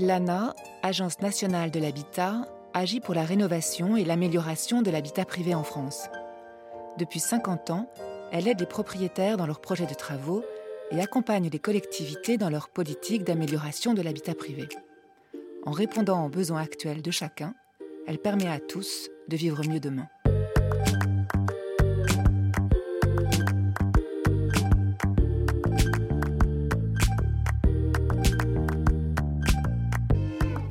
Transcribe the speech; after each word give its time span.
L'ANA, 0.00 0.54
Agence 0.82 1.20
nationale 1.20 1.70
de 1.70 1.78
l'habitat, 1.78 2.48
agit 2.72 3.00
pour 3.00 3.12
la 3.12 3.22
rénovation 3.22 3.98
et 3.98 4.04
l'amélioration 4.04 4.80
de 4.80 4.90
l'habitat 4.90 5.26
privé 5.26 5.54
en 5.54 5.62
France. 5.62 6.08
Depuis 6.98 7.20
50 7.20 7.68
ans, 7.68 7.90
elle 8.32 8.48
aide 8.48 8.60
les 8.60 8.66
propriétaires 8.66 9.36
dans 9.36 9.46
leurs 9.46 9.60
projets 9.60 9.86
de 9.86 9.92
travaux 9.92 10.42
et 10.90 11.00
accompagne 11.02 11.50
les 11.50 11.58
collectivités 11.58 12.38
dans 12.38 12.48
leur 12.48 12.70
politique 12.70 13.24
d'amélioration 13.24 13.92
de 13.92 14.00
l'habitat 14.00 14.34
privé. 14.34 14.68
En 15.66 15.72
répondant 15.72 16.24
aux 16.24 16.30
besoins 16.30 16.62
actuels 16.62 17.02
de 17.02 17.10
chacun, 17.10 17.54
elle 18.06 18.18
permet 18.18 18.48
à 18.48 18.58
tous 18.58 19.10
de 19.28 19.36
vivre 19.36 19.62
mieux 19.68 19.80
demain. 19.80 20.08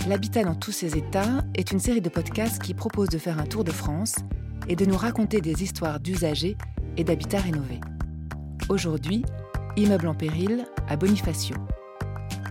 L'habitat 0.10 0.44
dans 0.44 0.56
tous 0.56 0.72
ses 0.72 0.98
états 0.98 1.44
est 1.54 1.72
une 1.72 1.80
série 1.80 2.02
de 2.02 2.10
podcasts 2.10 2.60
qui 2.64 2.74
propose 2.74 3.10
de 3.10 3.20
faire 3.20 3.38
un 3.38 3.46
tour 3.46 3.64
de 3.64 3.70
France 3.70 4.16
et 4.68 4.76
de 4.76 4.84
nous 4.84 4.98
raconter 4.98 5.40
des 5.40 5.62
histoires 5.62 6.00
d'usagers 6.00 6.58
et 6.98 7.04
d'habitats 7.04 7.42
rénovés. 7.42 7.80
Aujourd'hui, 8.70 9.24
Immeuble 9.78 10.08
en 10.08 10.16
péril 10.16 10.66
à 10.88 10.96
Bonifacio, 10.96 11.56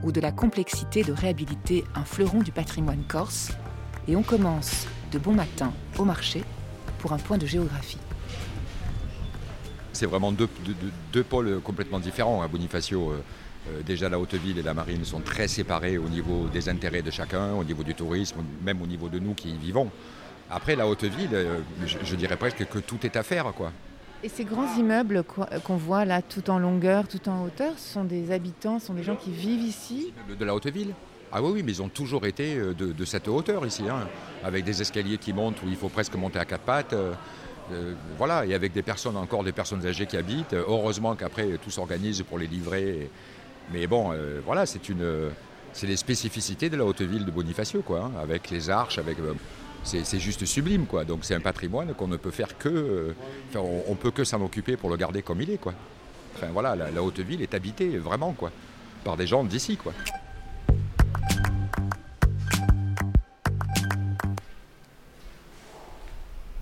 ou 0.04 0.12
de 0.12 0.20
la 0.20 0.30
complexité 0.30 1.02
de 1.02 1.12
réhabiliter 1.12 1.82
un 1.96 2.04
fleuron 2.04 2.42
du 2.42 2.52
patrimoine 2.52 3.02
corse, 3.08 3.50
et 4.06 4.14
on 4.14 4.22
commence 4.22 4.86
de 5.10 5.18
bon 5.18 5.32
matin 5.32 5.72
au 5.98 6.04
marché 6.04 6.44
pour 7.00 7.12
un 7.12 7.18
point 7.18 7.38
de 7.38 7.46
géographie. 7.46 7.98
C'est 9.92 10.06
vraiment 10.06 10.30
deux, 10.30 11.24
pôles 11.24 11.60
complètement 11.62 11.98
différents. 11.98 12.40
À 12.40 12.44
hein. 12.44 12.48
Bonifacio, 12.48 13.10
euh, 13.10 13.24
déjà 13.84 14.08
la 14.08 14.18
Haute-Ville 14.18 14.58
et 14.58 14.62
la 14.62 14.74
Marine 14.74 15.04
sont 15.04 15.20
très 15.20 15.48
séparés 15.48 15.98
au 15.98 16.08
niveau 16.08 16.46
des 16.52 16.68
intérêts 16.68 17.02
de 17.02 17.10
chacun, 17.10 17.52
au 17.52 17.64
niveau 17.64 17.82
du 17.82 17.94
tourisme, 17.94 18.38
même 18.62 18.80
au 18.82 18.86
niveau 18.86 19.08
de 19.08 19.18
nous 19.18 19.34
qui 19.34 19.50
y 19.50 19.56
vivons. 19.56 19.90
Après, 20.50 20.76
la 20.76 20.86
Haute-Ville, 20.86 21.30
euh, 21.32 21.58
je, 21.84 22.16
dirais 22.16 22.36
presque 22.36 22.64
que 22.66 22.78
tout 22.78 22.98
est 23.04 23.16
à 23.16 23.22
faire. 23.22 23.52
quoi. 23.54 23.72
Et 24.22 24.28
ces 24.28 24.44
grands 24.44 24.74
immeubles 24.76 25.22
qu'on 25.64 25.76
voit 25.76 26.04
là, 26.04 26.22
tout 26.22 26.48
en 26.50 26.58
longueur, 26.58 27.06
tout 27.06 27.28
en 27.28 27.44
hauteur, 27.44 27.74
ce 27.76 27.92
sont 27.92 28.04
des 28.04 28.30
habitants, 28.30 28.78
ce 28.78 28.86
sont 28.86 28.94
des 28.94 29.02
gens 29.02 29.16
qui 29.16 29.30
vivent 29.30 29.62
ici? 29.62 30.12
De 30.38 30.44
la 30.44 30.54
Haute-Ville 30.54 30.94
ah 31.30 31.42
oui, 31.42 31.50
oui, 31.54 31.62
mais 31.62 31.72
ils 31.72 31.82
ont 31.82 31.88
toujours 31.88 32.24
été 32.24 32.56
euh, 32.56 32.72
de, 32.74 33.04
cette 33.04 33.28
hauteur 33.28 33.66
ici, 33.66 33.84
hein, 33.88 34.08
avec 34.42 34.64
des 34.64 34.80
escaliers 34.80 35.18
qui 35.18 35.32
montent 35.32 35.62
où 35.62 35.68
il 35.68 35.76
faut 35.76 35.88
presque 35.90 36.14
monter 36.14 36.38
à 36.38 36.44
quatre 36.44 36.62
pattes. 36.62 36.94
Euh, 36.94 37.12
euh, 37.70 37.92
voilà, 38.16 38.46
et 38.46 38.54
avec 38.54 38.72
des 38.72 38.82
personnes, 38.82 39.16
encore 39.16 39.44
des 39.44 39.52
personnes 39.52 39.86
âgées 39.86 40.06
qui 40.06 40.16
habitent. 40.16 40.54
Heureusement 40.54 41.14
qu'après, 41.16 41.58
tout 41.62 41.70
s'organise 41.70 42.22
pour 42.22 42.38
les 42.38 42.46
livrer. 42.46 43.10
Mais 43.72 43.86
bon, 43.86 44.14
voilà, 44.44 44.66
c'est 44.66 44.88
une, 44.88 45.30
c'est 45.72 45.86
les 45.86 45.96
spécificités 45.96 46.70
de 46.70 46.76
la 46.76 46.84
haute 46.84 47.02
ville 47.02 47.24
de 47.24 47.30
Bonifacio, 47.30 47.82
quoi, 47.82 48.04
hein, 48.04 48.12
avec 48.20 48.50
les 48.50 48.70
arches, 48.70 48.98
avec 48.98 49.18
c'est 49.84 50.18
juste 50.18 50.44
sublime, 50.44 50.86
quoi. 50.86 51.04
Donc 51.04 51.20
c'est 51.22 51.34
un 51.34 51.40
patrimoine 51.40 51.94
qu'on 51.94 52.08
ne 52.08 52.16
peut 52.16 52.30
faire 52.30 52.58
que, 52.58 52.68
euh, 52.68 53.12
on, 53.54 53.94
peut 53.94 54.10
que 54.10 54.24
s'en 54.24 54.40
occuper 54.42 54.76
pour 54.76 54.90
le 54.90 54.96
garder 54.96 55.22
comme 55.22 55.40
il 55.40 55.50
est, 55.50 55.58
quoi. 55.58 55.72
Enfin 56.36 56.48
voilà, 56.52 56.76
la, 56.76 57.02
haute 57.02 57.20
ville 57.20 57.42
est 57.42 57.54
habitée 57.54 57.96
vraiment, 57.96 58.32
quoi, 58.32 58.50
par 59.04 59.16
des 59.16 59.26
gens 59.26 59.44
d'ici, 59.44 59.76
quoi. 59.76 59.92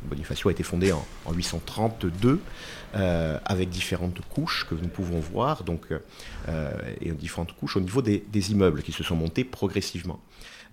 Bonifacio 0.07 0.49
a 0.49 0.53
été 0.53 0.63
fondé 0.63 0.93
en, 0.93 1.05
832 1.33 2.41
euh, 2.95 3.39
avec 3.45 3.69
différentes 3.69 4.21
couches 4.29 4.67
que 4.69 4.75
nous 4.75 4.89
pouvons 4.89 5.21
voir, 5.21 5.65
donc, 5.65 5.87
euh, 6.49 6.71
et 7.01 7.11
différentes 7.13 7.53
couches 7.53 7.77
au 7.77 7.81
niveau 7.81 8.03
des, 8.03 8.23
immeubles 8.51 8.83
qui 8.83 8.93
se 8.93 9.03
sont 9.03 9.17
montés 9.17 9.45
progressivement 9.45 10.21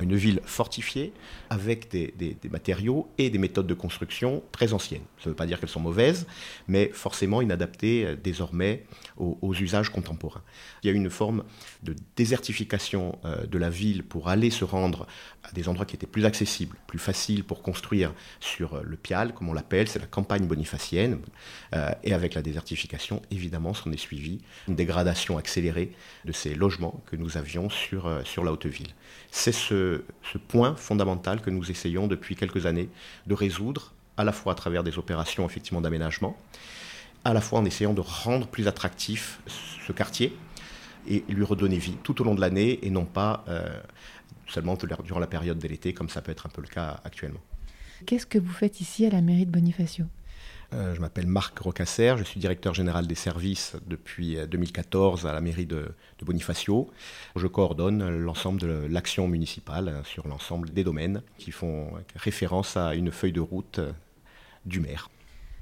une 0.01 0.15
ville 0.15 0.41
fortifiée 0.45 1.13
avec 1.49 1.89
des, 1.89 2.13
matériaux 2.49 3.09
et 3.17 3.29
des 3.29 3.37
méthodes 3.37 3.67
de 3.67 3.73
construction 3.73 4.43
très 4.51 4.73
anciennes. 4.73 5.03
Ça 5.17 5.25
ne 5.25 5.29
veut 5.29 5.35
pas 5.35 5.45
dire 5.45 5.59
qu'elles 5.59 5.69
sont 5.69 5.79
mauvaises, 5.79 6.27
mais 6.67 6.89
forcément 6.93 7.41
inadaptées 7.41 8.05
euh, 8.05 8.15
désormais 8.15 8.83
aux, 9.17 9.53
usages 9.53 9.89
contemporains. 9.89 10.41
Il 10.81 10.87
y 10.87 10.89
a 10.89 10.93
une 10.93 11.09
forme 11.09 11.43
de 11.83 11.95
désertification 12.15 13.19
euh, 13.23 13.45
de 13.45 13.57
la 13.57 13.69
ville 13.69 14.03
pour 14.03 14.29
aller 14.29 14.49
se 14.49 14.65
rendre 14.65 15.05
à 15.43 15.51
des 15.51 15.69
endroits 15.69 15.85
qui 15.85 15.95
étaient 15.95 16.07
plus 16.07 16.25
accessibles, 16.25 16.75
plus 16.87 16.99
faciles 16.99 17.43
pour 17.43 17.61
construire 17.61 18.13
sur 18.39 18.75
euh, 18.75 18.81
le 18.83 18.97
Pial, 18.97 19.33
comme 19.33 19.49
on 19.49 19.53
l'appelle, 19.53 19.87
c'est 19.87 19.99
la 19.99 20.07
campagne 20.07 20.47
bonifacienne. 20.47 21.19
et 22.03 22.13
avec 22.13 22.35
la 22.35 22.41
désertification, 22.41 23.21
évidemment, 23.31 23.73
s'en 23.73 23.91
est 23.91 23.97
suivi 23.97 24.39
une 24.67 24.75
dégradation 24.75 25.37
accélérée 25.37 25.91
de 26.25 26.31
ces 26.31 26.55
logements 26.55 27.03
que 27.05 27.15
nous 27.15 27.37
avions 27.37 27.69
sur, 27.69 28.21
sur 28.23 28.43
la 28.43 28.51
haute 28.51 28.65
ville. 28.65 28.93
C'est 29.31 29.51
ce, 29.51 29.82
point 30.47 30.75
fondamental 30.75 31.41
que 31.41 31.49
nous 31.49 31.69
essayons 31.71 32.07
depuis 32.07 32.35
quelques 32.35 32.65
années 32.65 32.89
de 33.27 33.33
résoudre, 33.33 33.93
à 34.17 34.23
la 34.23 34.31
fois 34.31 34.53
à 34.53 34.55
travers 34.55 34.83
des 34.83 34.97
opérations 34.97 35.45
effectivement 35.45 35.81
d'aménagement, 35.81 36.37
à 37.25 37.33
la 37.33 37.41
fois 37.41 37.59
en 37.59 37.65
essayant 37.65 37.93
de 37.93 38.01
rendre 38.01 38.47
plus 38.47 38.67
attractif 38.67 39.39
ce 39.87 39.91
quartier 39.91 40.35
et 41.07 41.23
lui 41.29 41.43
redonner 41.43 41.77
vie 41.77 41.97
tout 42.03 42.21
au 42.21 42.23
long 42.23 42.35
de 42.35 42.41
l'année 42.41 42.79
et 42.85 42.89
non 42.89 43.05
pas 43.05 43.43
euh, 43.47 43.79
seulement 44.47 44.77
durant 45.03 45.19
la 45.19 45.27
période 45.27 45.57
de 45.57 45.67
l'été 45.67 45.93
comme 45.93 46.09
ça 46.09 46.21
peut 46.21 46.31
être 46.31 46.45
un 46.45 46.49
peu 46.49 46.61
le 46.61 46.67
cas 46.67 46.99
actuellement. 47.03 47.41
Qu'est-ce 48.05 48.25
que 48.25 48.37
vous 48.37 48.51
faites 48.51 48.81
ici 48.81 49.05
à 49.05 49.09
la 49.09 49.21
mairie 49.21 49.45
de 49.45 49.51
Bonifacio? 49.51 50.05
Je 50.93 50.99
m'appelle 50.99 51.27
Marc 51.27 51.57
Rocasser, 51.59 52.15
je 52.17 52.23
suis 52.23 52.39
directeur 52.39 52.73
général 52.73 53.07
des 53.07 53.15
services 53.15 53.75
depuis 53.87 54.37
2014 54.47 55.25
euh, 55.25 55.29
à 55.29 55.33
la 55.33 55.41
mairie 55.41 55.65
de, 55.65 55.89
Bonifacio. 56.21 56.89
Je 57.35 57.47
coordonne 57.47 58.09
l'ensemble 58.09 58.61
de 58.61 58.87
l'action 58.89 59.27
municipale 59.27 59.89
euh, 59.89 60.03
sur 60.03 60.27
l'ensemble 60.27 60.69
des 60.69 60.83
domaines 60.83 61.21
qui 61.37 61.51
font 61.51 61.91
référence 62.15 62.77
à 62.77 62.95
une 62.95 63.11
feuille 63.11 63.33
de 63.33 63.41
route 63.41 63.79
du 64.65 64.79
maire. 64.79 65.09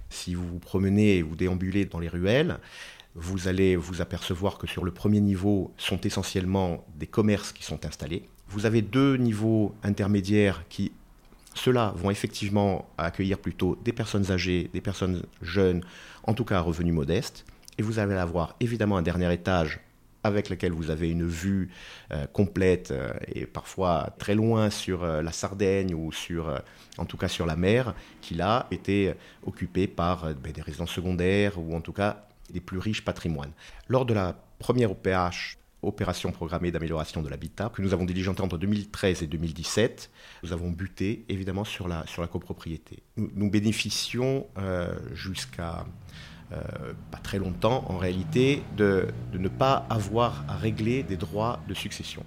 Si 0.10 0.36
vous 0.36 0.48
vous 0.48 0.60
promenez 0.60 1.18
et 1.18 1.22
vous 1.22 1.36
déambulez 1.36 1.86
dans 1.86 2.00
les 2.00 2.10
ruelles, 2.10 2.60
vous 3.16 3.48
allez 3.48 3.76
vous 3.76 4.02
apercevoir 4.02 4.58
que 4.58 4.68
sur 4.68 4.84
le 4.84 4.92
premier 4.92 5.20
niveau 5.20 5.74
sont 5.78 6.00
essentiellement 6.02 6.86
des 6.96 7.08
commerces 7.08 7.52
qui 7.52 7.64
sont 7.64 7.86
installés. 7.86 8.24
Vous 8.48 8.66
avez 8.66 8.82
deux 8.82 9.18
niveaux 9.18 9.74
intermédiaires 9.84 10.64
qui 10.70 10.92
ceux-là 11.54 11.94
vont 11.96 12.12
effectivement 12.12 12.90
accueillir 12.98 13.38
plutôt 13.38 13.78
des 13.84 13.92
personnes 13.92 14.32
âgées, 14.32 14.70
des 14.74 14.82
personnes 14.82 15.24
jeunes, 15.42 15.84
en 16.24 16.34
tout 16.34 16.46
cas 16.46 16.58
à 16.58 16.62
revenus 16.62 16.94
modestes. 16.94 17.46
Et 17.78 17.84
vous 17.84 18.00
allez 18.00 18.16
avoir 18.16 18.56
évidemment 18.60 18.98
un 18.98 19.02
dernier 19.02 19.32
étage 19.34 19.80
avec 20.24 20.50
lequel 20.50 20.72
vous 20.72 20.92
avez 20.92 21.10
une 21.10 21.26
vue 21.26 21.70
euh, 22.12 22.26
complète 22.28 22.92
euh, 22.92 23.12
et 23.28 23.46
parfois 23.46 24.14
très 24.20 24.36
loin 24.36 24.70
sur 24.70 25.04
euh, 25.04 25.22
la 25.22 25.32
Sardaigne 25.32 25.96
ou 25.96 26.12
sur, 26.12 26.62
en 26.98 27.06
tout 27.06 27.18
cas 27.18 27.28
sur 27.28 27.46
la 27.46 27.56
mer, 27.56 27.96
qui 28.22 28.36
là 28.36 28.68
était 28.72 29.16
occupé 29.46 29.88
par 29.88 30.34
ben, 30.36 30.52
des 30.52 30.62
résidences 30.62 30.92
secondaires 30.92 31.58
ou 31.58 31.76
en 31.76 31.82
tout 31.82 31.94
cas 31.94 32.26
des 32.52 32.60
plus 32.60 32.78
riches 32.78 33.04
patrimoines. 33.04 33.52
Lors 33.88 34.06
de 34.06 34.14
la 34.14 34.36
première 34.60 34.92
OPH 34.92 35.58
opération 35.84 36.32
programmée 36.32 36.72
d'amélioration 36.72 37.22
de 37.22 37.30
l'habitat 37.30 37.70
que 37.70 37.82
nous 37.82 37.94
avons 37.94 38.06
diligentée 38.06 38.42
entre 38.42 38.58
2013 38.58 39.24
et 39.24 39.28
2017. 39.28 40.12
Nous 40.44 40.54
avons 40.54 40.70
buté 40.70 41.26
évidemment 41.30 41.64
sur 41.64 41.88
la, 41.88 42.06
sur 42.08 42.22
la 42.22 42.28
copropriété. 42.28 43.04
Nous, 43.18 43.50
bénéficions 43.50 44.48
euh, 44.58 44.94
jusqu'à 45.14 45.86
euh, 46.52 46.94
pas 47.12 47.18
très 47.18 47.40
longtemps 47.40 47.86
en 47.90 47.98
réalité 47.98 48.62
de, 48.78 49.08
de, 49.32 49.38
ne 49.38 49.48
pas 49.48 49.86
avoir 49.90 50.46
à 50.48 50.56
régler 50.56 51.04
des 51.04 51.18
droits 51.18 51.62
de 51.68 51.74
succession. 51.74 52.24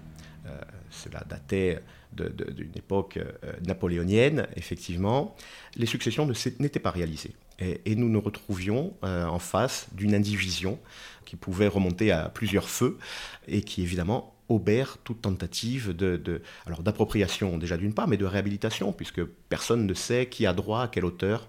Euh, 0.47 0.61
cela 0.91 1.23
datait 1.29 1.81
d'une 2.13 2.77
époque 2.77 3.19
napoléonienne, 3.67 4.47
effectivement. 4.55 5.35
Les 5.75 5.87
successions 5.87 6.29
n'étaient 6.61 6.79
pas 6.79 6.93
réalisées. 6.93 7.35
Et, 7.61 7.95
nous 7.95 8.09
nous 8.09 8.21
retrouvions 8.21 8.95
en 9.03 9.39
face 9.39 9.87
d'une 9.93 10.15
indivision 10.15 10.79
qui 11.25 11.37
pouvait 11.37 11.69
remonter 11.69 12.11
à 12.11 12.29
plusieurs 12.29 12.69
feux 12.69 12.99
et 13.47 13.63
qui 13.63 13.83
évidemment 13.83 14.35
obère 14.49 14.99
toute 15.05 15.23
tentative 15.23 15.93
d'appropriation 15.93 17.57
déjà 17.59 17.77
d'une 17.77 17.95
part, 17.95 18.09
mais 18.09 18.17
de 18.17 18.25
réhabilitation, 18.25 18.93
puisque 18.93 19.25
personne 19.25 19.87
ne 19.87 19.95
sait 19.95 20.27
qui 20.27 20.47
a 20.47 20.53
droit 20.53 20.83
à 20.83 20.89
quelle 20.89 21.05
hauteur. 21.05 21.49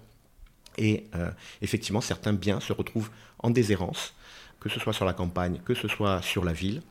Et 0.78 1.04
euh, 1.14 1.30
effectivement, 1.62 2.00
certains 2.00 2.32
biens 2.32 2.60
se 2.60 2.72
retrouvent 2.72 3.10
en 3.38 3.50
déshérence, 3.50 4.14
que 4.60 4.68
ce 4.68 4.80
soit 4.80 4.92
sur 4.92 5.04
la 5.04 5.12
campagne, 5.12 5.60
que 5.64 5.74
ce 5.74 5.88
soit 5.88 6.22
sur 6.22 6.44
la 6.44 6.52
ville. 6.52 6.82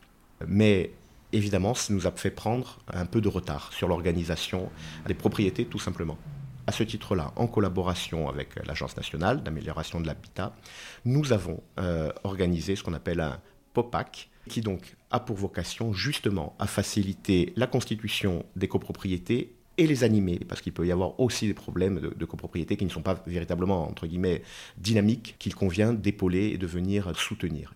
Mais 0.47 0.91
évidemment, 1.33 1.73
ça 1.73 1.93
nous 1.93 2.07
a 2.07 2.11
fait 2.11 2.31
prendre 2.31 2.79
un 2.91 3.05
peu 3.05 3.21
de 3.21 3.27
retard 3.27 3.71
sur 3.73 3.87
l'organisation 3.87 4.69
des 5.07 5.13
propriétés, 5.13 5.65
tout 5.65 5.79
simplement. 5.79 6.17
À 6.67 6.71
ce 6.71 6.81
titre-là, 6.81 7.31
en 7.35 7.45
collaboration 7.45 8.27
avec 8.27 8.55
l'Agence 8.65 8.97
nationale 8.97 9.43
d'amélioration 9.43 10.01
de 10.01 10.07
l'habitat, 10.07 10.55
nous 11.05 11.31
avons 11.31 11.61
euh, 11.79 12.11
organisé 12.23 12.75
ce 12.75 12.83
qu'on 12.83 12.93
appelle 12.93 13.19
un 13.19 13.39
POPAC, 13.73 14.29
qui 14.49 14.61
donc 14.61 14.95
a 15.11 15.19
pour 15.19 15.35
vocation 15.35 15.93
justement 15.93 16.55
à 16.57 16.65
faciliter 16.65 17.53
la 17.55 17.67
constitution 17.67 18.45
des 18.55 18.67
copropriétés 18.67 19.55
et 19.77 19.85
les 19.85 20.03
animer, 20.03 20.39
parce 20.47 20.61
qu'il 20.61 20.73
peut 20.73 20.87
y 20.87 20.91
avoir 20.91 21.19
aussi 21.19 21.45
des 21.47 21.53
problèmes 21.53 21.99
de, 21.99 22.09
de, 22.09 22.25
copropriété 22.25 22.77
qui 22.77 22.85
ne 22.85 22.89
sont 22.89 23.01
pas 23.01 23.21
véritablement, 23.27 23.87
entre 23.87 24.07
guillemets, 24.07 24.41
dynamiques, 24.77 25.35
qu'il 25.37 25.53
convient 25.53 25.93
d'épauler 25.93 26.47
et 26.47 26.57
de 26.57 26.65
venir 26.65 27.11
soutenir. 27.15 27.73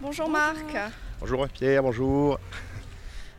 Bonjour 0.00 0.28
Marc. 0.28 0.76
Bonjour 1.20 1.48
Pierre, 1.48 1.82
bonjour. 1.82 2.38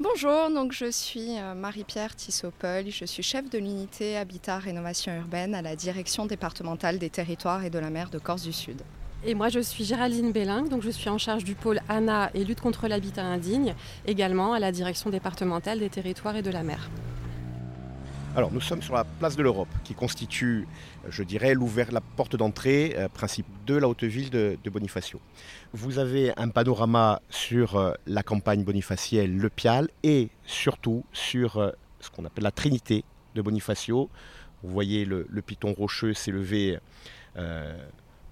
Bonjour, 0.03 0.49
donc 0.49 0.71
je 0.71 0.89
suis 0.89 1.37
euh, 1.37 1.53
Marie-Pierre 1.53 2.15
Tissopol, 2.15 2.85
je 2.89 3.05
suis 3.05 3.21
chef 3.21 3.51
de 3.51 3.59
l'unité 3.59 4.17
Habitat 4.17 4.57
Rénovation 4.57 5.15
Urbaine 5.15 5.53
à 5.53 5.61
la 5.61 5.75
direction 5.75 6.25
départementale 6.25 6.97
des 6.97 7.11
territoires 7.11 7.63
et 7.63 7.69
de 7.69 7.77
la 7.77 7.91
mer 7.91 8.09
de 8.09 8.17
Corse 8.17 8.41
du 8.41 8.51
Sud. 8.51 8.81
Et 9.23 9.35
moi, 9.35 9.49
je 9.49 9.59
suis 9.59 9.83
Géraldine 9.83 10.31
Belling, 10.31 10.69
donc 10.69 10.81
je 10.81 10.89
suis 10.89 11.09
en 11.09 11.19
charge 11.19 11.43
du 11.43 11.53
pôle 11.53 11.81
ANA 11.87 12.31
et 12.33 12.43
lutte 12.43 12.61
contre 12.61 12.87
l'habitat 12.87 13.23
indigne, 13.23 13.75
également 14.07 14.53
à 14.53 14.59
la 14.59 14.71
direction 14.71 15.11
départementale 15.11 15.77
des 15.77 15.89
territoires 15.89 16.35
et 16.35 16.41
de 16.41 16.49
la 16.49 16.63
mer. 16.63 16.89
Alors, 18.35 18.51
nous 18.51 18.61
sommes 18.61 18.81
sur 18.81 18.95
la 18.95 19.03
place 19.03 19.35
de 19.35 19.43
l'Europe, 19.43 19.67
qui 19.83 19.93
constitue, 19.93 20.65
je 21.09 21.23
dirais, 21.23 21.53
la 21.91 22.01
porte 22.01 22.37
d'entrée, 22.37 22.95
euh, 22.97 23.09
principe 23.09 23.45
de 23.65 23.75
la 23.75 23.89
haute 23.89 24.05
ville 24.05 24.29
de, 24.29 24.57
Bonifacio. 24.71 25.19
Vous 25.73 25.99
avez 25.99 26.31
un 26.37 26.47
panorama 26.47 27.21
sur 27.29 27.75
euh, 27.75 27.93
la 28.07 28.23
campagne 28.23 28.63
bonifacielle, 28.63 29.35
le 29.35 29.49
Pial, 29.49 29.89
et 30.03 30.29
surtout 30.45 31.03
sur 31.11 31.57
euh, 31.57 31.71
ce 31.99 32.09
qu'on 32.09 32.23
appelle 32.23 32.45
la 32.45 32.51
Trinité 32.51 33.03
de 33.35 33.41
Bonifacio. 33.41 34.09
Vous 34.63 34.71
voyez 34.71 35.03
le, 35.03 35.25
piton 35.45 35.73
rocheux 35.73 36.13
s'élever 36.13 36.77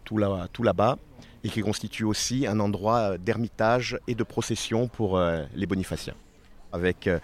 tout 0.05 0.17
là-bas 0.17 0.97
et 1.43 1.49
qui 1.49 1.61
constitue 1.61 2.03
aussi 2.03 2.47
un 2.47 2.59
endroit 2.59 3.17
d'ermitage 3.17 3.97
et 4.07 4.15
de 4.15 4.23
procession 4.23 4.87
pour 4.87 5.17
euh, 5.17 5.43
les 5.55 5.65
bonifaciens. 5.65 6.15
Euh, 6.73 7.19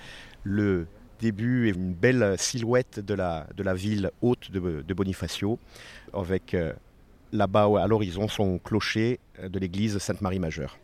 début 1.20 1.68
et 1.68 1.72
une 1.72 1.94
belle 1.94 2.36
silhouette 2.38 3.00
de 3.00 3.14
la, 3.14 3.48
de 3.56 3.64
la 3.64 3.74
ville 3.74 4.12
haute 4.22 4.52
de, 4.52 4.94
Bonifacio, 4.94 5.60
avec 6.14 6.54
euh, 6.54 6.74
là-bas 7.32 7.68
à 7.82 7.88
l'horizon 7.88 8.28
son 8.28 8.60
clocher 8.60 9.20
de 9.42 9.60
l'église 9.60 9.98
Sainte-Marie-Majeure. 9.98 10.78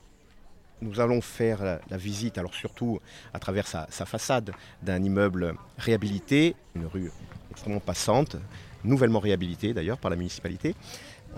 Nous 0.82 1.00
allons 1.00 1.22
faire 1.22 1.64
la, 1.64 1.98
visite, 1.98 2.40
alors 2.40 2.56
surtout 2.56 3.00
à 3.34 3.40
travers 3.40 3.68
sa, 3.68 3.88
façade, 3.88 4.52
d'un 4.82 5.04
immeuble 5.04 5.54
réhabilité, 5.78 6.56
une 6.76 6.88
rue 6.88 7.12
extrêmement 7.52 7.80
passante, 7.80 8.38
nouvellement 8.84 9.20
réhabilitée 9.20 9.74
d'ailleurs 9.76 10.00
par 10.00 10.10
la 10.10 10.18
municipalité, 10.18 10.76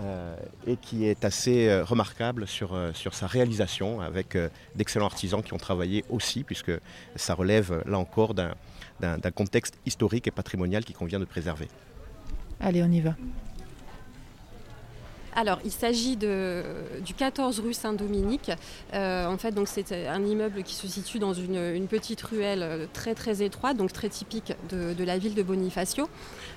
euh, 0.00 0.34
et 0.66 0.76
qui 0.76 1.06
est 1.06 1.24
assez 1.24 1.68
euh, 1.68 1.84
remarquable 1.84 2.48
sur, 2.48 2.74
euh, 2.74 2.92
sur 2.94 3.14
sa 3.14 3.28
réalisation 3.28 4.00
avec 4.00 4.36
d'excellents 4.74 5.06
artisans 5.06 5.40
qui 5.40 5.52
ont 5.52 5.58
travaillé 5.58 6.04
aussi, 6.08 6.42
puisque 6.42 6.72
ça 7.14 7.34
relève 7.34 7.82
là 7.86 7.98
encore 7.98 8.34
d'un 8.34 8.54
contexte 9.30 9.78
historique 9.86 10.26
et 10.26 10.30
patrimonial 10.30 10.84
qui 10.84 10.92
convient 10.92 11.20
de 11.20 11.24
préserver. 11.24 11.68
Allez, 12.60 12.82
on 12.82 12.90
y 12.90 13.00
va. 13.00 13.16
Alors, 15.36 15.58
il 15.64 15.72
s'agit 15.72 16.16
du 16.16 17.14
14 17.16 17.58
rue 17.60 17.74
Saint-Dominique. 17.74 18.52
Euh, 18.92 19.26
en 19.26 19.36
fait, 19.36 19.50
donc 19.50 19.66
c'est 19.66 20.06
un 20.06 20.24
immeuble 20.24 20.62
qui 20.62 20.74
se 20.74 20.86
situe 20.86 21.18
dans 21.18 21.34
une, 21.34 21.86
petite 21.88 22.22
ruelle 22.22 22.62
euh, 22.62 22.86
très 22.92 23.14
très 23.14 23.42
étroite, 23.42 23.76
donc 23.76 23.92
très 23.92 24.08
typique 24.08 24.52
de, 24.70 25.04
la 25.04 25.18
ville 25.18 25.34
de 25.34 25.42
Bonifacio. 25.42 26.08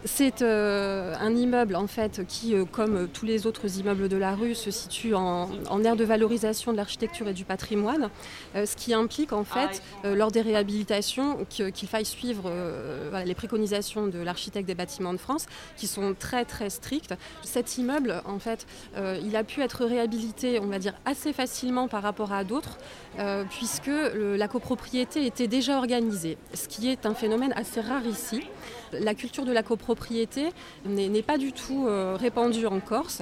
C'est 0.05 0.41
euh, 0.41 1.15
un 1.19 1.35
immeuble 1.35 1.75
en 1.75 1.87
fait 1.87 2.25
qui, 2.27 2.53
comme 2.71 3.07
tous 3.07 3.25
les 3.25 3.47
autres 3.47 3.79
immeubles 3.79 4.09
de 4.09 4.17
la 4.17 4.35
rue, 4.35 4.53
se 4.53 4.69
situe 4.69 5.15
en, 5.15 5.49
en 5.69 5.83
aire 5.83 5.95
de 5.95 6.03
valorisation 6.03 6.71
de 6.71 6.77
l'architecture 6.77 7.27
et 7.27 7.33
du 7.33 7.45
patrimoine, 7.45 8.09
ce 8.53 8.75
qui 8.75 8.93
implique 8.93 9.33
en 9.33 9.43
fait, 9.43 9.81
lors 10.03 10.31
des 10.31 10.41
réhabilitations, 10.41 11.45
qu'il 11.49 11.87
faille 11.87 12.05
suivre 12.05 12.51
les 13.25 13.35
préconisations 13.35 14.07
de 14.07 14.19
l'architecte 14.19 14.67
des 14.67 14.75
bâtiments 14.75 15.13
de 15.13 15.17
France, 15.17 15.45
qui 15.77 15.87
sont 15.87 16.15
très 16.17 16.45
très 16.45 16.69
strictes. 16.69 17.15
Cet 17.43 17.77
immeuble, 17.77 18.21
en 18.25 18.39
fait, 18.39 18.66
il 18.95 19.35
a 19.35 19.43
pu 19.43 19.61
être 19.61 19.85
réhabilité, 19.85 20.59
on 20.59 20.67
va 20.67 20.79
dire, 20.79 20.93
assez 21.05 21.33
facilement 21.33 21.87
par 21.87 22.03
rapport 22.03 22.33
à 22.33 22.43
d'autres, 22.43 22.77
euh, 23.19 23.43
puisque 23.49 23.91
la 24.13 24.47
copropriété 24.47 25.25
était 25.25 25.47
déjà 25.47 25.77
organisée, 25.77 26.37
ce 26.53 26.67
qui 26.67 26.89
est 26.89 27.05
un 27.05 27.13
phénomène 27.13 27.53
assez 27.55 27.81
rare 27.81 28.05
ici. 28.05 28.41
La 28.93 29.13
culture 29.13 29.45
de 29.45 29.51
la 29.51 29.63
copropriété 29.63 30.49
n'est 30.85 31.21
pas 31.21 31.37
du 31.37 31.51
tout 31.51 31.87
euh, 31.87 32.15
répandue 32.19 32.67
en 32.67 32.79
Corse, 32.79 33.21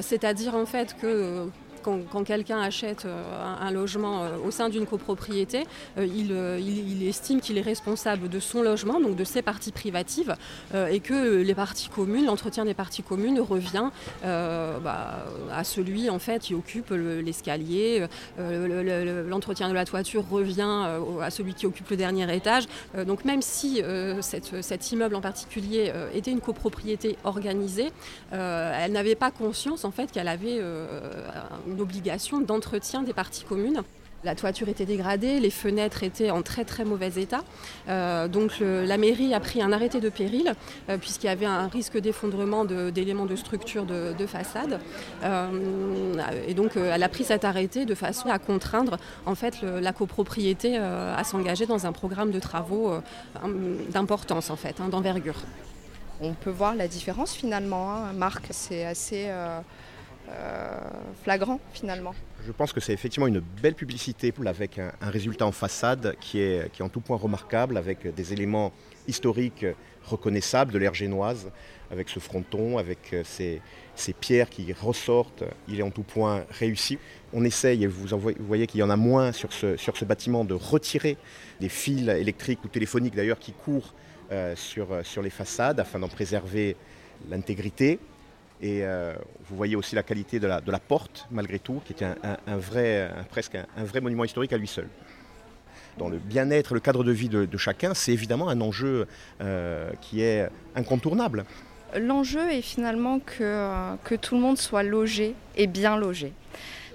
c'est-à-dire 0.00 0.54
en 0.54 0.66
fait 0.66 0.96
que 1.00 1.48
quand, 1.82 2.24
quelqu'un 2.24 2.60
achète 2.60 3.04
euh, 3.04 3.56
un, 3.60 3.70
logement 3.70 4.22
euh, 4.22 4.36
au 4.44 4.50
sein 4.50 4.68
d'une 4.68 4.86
copropriété, 4.86 5.64
euh, 5.98 6.06
il, 6.06 7.06
estime 7.06 7.40
qu'il 7.40 7.58
est 7.58 7.62
responsable 7.62 8.28
de 8.28 8.40
son 8.40 8.62
logement, 8.62 9.00
donc 9.00 9.16
de 9.16 9.24
ses 9.24 9.42
parties 9.42 9.72
privatives, 9.72 10.36
et 10.74 11.00
que 11.00 11.42
les 11.42 11.54
parties 11.54 11.88
communes, 11.88 12.26
l'entretien 12.26 12.64
des 12.64 12.74
parties 12.74 13.02
communes 13.02 13.40
revient 13.40 13.90
bah, 14.22 15.26
à 15.52 15.64
celui 15.64 16.08
en 16.08 16.18
fait 16.18 16.40
qui 16.40 16.54
occupe 16.54 16.90
l'escalier, 16.90 18.06
l'entretien 18.38 19.68
de 19.68 19.74
la 19.74 19.84
toiture 19.84 20.24
revient 20.30 20.86
à 21.20 21.30
celui 21.30 21.54
qui 21.54 21.66
occupe 21.66 21.90
le 21.90 21.96
dernier 21.96 22.34
étage. 22.34 22.64
donc 23.06 23.24
même 23.24 23.42
si 23.42 23.82
cet 24.20 24.92
immeuble 24.92 25.16
en 25.16 25.20
particulier 25.20 25.92
était 26.14 26.30
une 26.30 26.40
copropriété 26.40 27.16
organisée, 27.24 27.92
elle 28.30 28.92
n'avait 28.92 29.16
pas 29.16 29.30
conscience 29.30 29.84
en 29.84 29.90
fait 29.90 30.10
qu'elle 30.12 30.28
avait 30.28 30.60
une 31.72 31.80
obligation 31.80 32.40
d'entretien 32.40 33.02
des 33.02 33.12
parties 33.12 33.44
communes. 33.44 33.82
La 34.24 34.36
toiture 34.36 34.68
était 34.68 34.84
dégradée, 34.84 35.40
les 35.40 35.50
fenêtres 35.50 36.04
étaient 36.04 36.30
en 36.30 36.42
très 36.42 36.64
très 36.64 36.84
mauvais 36.84 37.10
état. 37.20 37.42
Euh, 37.88 38.28
donc 38.28 38.52
la 38.60 38.96
mairie 38.96 39.34
a 39.34 39.40
pris 39.40 39.60
un 39.60 39.72
arrêté 39.72 39.98
de 40.00 40.08
péril 40.08 40.54
euh, 40.88 40.96
puisqu'il 40.96 41.26
y 41.26 41.30
avait 41.30 41.46
un 41.46 41.66
risque 41.66 41.98
d'effondrement 41.98 42.64
d'éléments 42.64 43.26
de, 43.26 43.34
structure 43.34 43.84
de, 43.84 44.26
façade. 44.26 44.78
Euh, 45.24 46.14
et 46.46 46.54
donc 46.54 46.76
elle 46.76 47.02
a 47.02 47.08
pris 47.08 47.24
cet 47.24 47.44
arrêté 47.44 47.84
de 47.84 47.96
façon 47.96 48.28
à 48.28 48.38
contraindre 48.38 48.96
en 49.26 49.34
fait 49.34 49.62
la 49.62 49.92
copropriété 49.92 50.76
à 50.76 51.24
s'engager 51.24 51.66
dans 51.66 51.86
un 51.86 51.92
programme 51.92 52.30
de 52.30 52.38
travaux 52.38 52.92
d'importance 53.90 54.50
en 54.50 54.56
fait, 54.56 54.80
hein, 54.80 54.88
d'envergure. 54.88 55.40
On 56.20 56.34
peut 56.34 56.50
voir 56.50 56.76
la 56.76 56.86
différence 56.86 57.32
finalement, 57.32 57.90
hein. 57.90 58.12
Marc, 58.12 58.46
c'est 58.50 58.84
assez 58.84 59.28
flagrant 61.22 61.60
finalement. 61.72 62.14
Je 62.44 62.52
pense 62.52 62.72
que 62.72 62.80
c'est 62.80 62.92
effectivement 62.92 63.26
une 63.26 63.40
belle 63.40 63.74
publicité 63.74 64.32
avec 64.46 64.78
un, 64.78 64.92
résultat 65.00 65.46
en 65.46 65.52
façade 65.52 66.16
qui 66.20 66.40
est, 66.40 66.70
qui 66.72 66.82
est 66.82 66.84
en 66.84 66.88
tout 66.88 67.00
point 67.00 67.16
remarquable, 67.16 67.76
avec 67.76 68.12
des 68.14 68.32
éléments 68.32 68.72
historiques 69.06 69.66
reconnaissables 70.04 70.72
de 70.72 70.78
l'ère 70.78 70.94
génoise, 70.94 71.50
avec 71.90 72.08
ce 72.08 72.18
fronton, 72.18 72.78
avec 72.78 73.12
euh, 73.12 73.22
ces, 73.24 73.60
ces, 73.94 74.12
pierres 74.12 74.48
qui 74.48 74.72
ressortent. 74.72 75.44
Il 75.68 75.78
est 75.78 75.82
en 75.82 75.90
tout 75.90 76.02
point 76.02 76.44
réussi. 76.50 76.98
On 77.32 77.44
essaye, 77.44 77.84
et 77.84 77.86
vous, 77.86 78.08
vous 78.08 78.32
voyez 78.40 78.66
qu'il 78.66 78.80
y 78.80 78.82
en 78.82 78.90
a 78.90 78.96
moins 78.96 79.32
sur 79.32 79.52
ce, 79.52 79.76
sur 79.76 79.96
ce 79.96 80.04
bâtiment, 80.04 80.44
de 80.44 80.54
retirer 80.54 81.16
des 81.60 81.68
fils 81.68 82.08
électriques 82.08 82.64
ou 82.64 82.68
téléphoniques 82.68 83.14
d'ailleurs 83.14 83.38
qui 83.38 83.52
courent 83.52 83.94
euh, 84.32 84.56
sur, 84.56 84.88
sur 85.04 85.22
les 85.22 85.30
façades 85.30 85.78
afin 85.78 85.98
d'en 85.98 86.08
préserver 86.08 86.76
l'intégrité. 87.30 88.00
Et 88.62 88.84
euh, 88.84 89.12
vous 89.48 89.56
voyez 89.56 89.74
aussi 89.74 89.96
la 89.96 90.04
qualité 90.04 90.38
de 90.38 90.46
la, 90.46 90.78
porte, 90.78 91.26
malgré 91.32 91.58
tout, 91.58 91.82
qui 91.84 91.92
est 91.92 92.06
un, 92.06 92.56
vrai, 92.56 93.10
presque 93.28 93.56
un, 93.56 93.84
vrai 93.84 94.00
monument 94.00 94.24
historique 94.24 94.52
à 94.52 94.56
lui 94.56 94.68
seul. 94.68 94.86
Dans 95.98 96.08
le 96.08 96.18
bien-être, 96.18 96.72
le 96.72 96.80
cadre 96.80 97.02
de 97.02 97.10
vie 97.10 97.28
de, 97.28 97.56
chacun, 97.58 97.92
c'est 97.92 98.12
évidemment 98.12 98.48
un 98.48 98.60
enjeu 98.60 99.08
euh, 99.40 99.90
qui 100.00 100.22
est 100.22 100.48
incontournable. 100.76 101.44
L'enjeu 102.00 102.50
est 102.52 102.62
finalement 102.62 103.18
que, 103.18 103.96
que 104.04 104.14
tout 104.14 104.36
le 104.36 104.40
monde 104.40 104.56
soit 104.56 104.84
logé 104.84 105.34
et 105.56 105.66
bien 105.66 105.96
logé. 105.96 106.32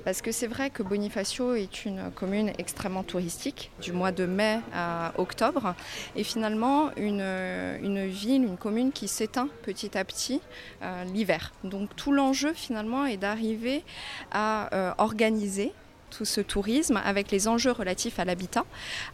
Parce 0.08 0.22
que 0.22 0.32
c'est 0.32 0.48
vrai 0.48 0.70
que 0.70 0.84
Bonifacio 0.84 1.56
est 1.56 1.84
une 1.84 2.12
commune 2.12 2.54
extrêmement 2.60 3.04
touristique, 3.04 3.72
du 3.82 3.92
mois 3.92 4.14
de 4.14 4.26
mai 4.26 4.62
à 4.74 5.12
octobre, 5.18 5.76
et 6.16 6.24
finalement 6.24 6.92
une, 6.96 8.08
ville, 8.08 8.46
une 8.46 8.56
commune 8.56 8.94
qui 8.94 9.10
s'éteint 9.10 9.50
petit 9.64 9.98
à 9.98 10.06
petit 10.06 10.40
euh, 10.82 11.04
l'hiver. 11.04 11.52
Donc 11.66 11.94
tout 11.98 12.14
l'enjeu 12.14 12.54
finalement 12.54 13.06
est 13.06 13.18
d'arriver 13.18 13.84
à 14.32 14.74
euh, 14.74 14.94
organiser 14.98 15.74
tout 16.10 16.26
ce 16.26 16.42
tourisme 16.42 17.00
avec 17.04 17.32
les 17.32 17.48
enjeux 17.48 17.72
relatifs 17.72 18.20
à 18.20 18.26
l'habitat, 18.26 18.66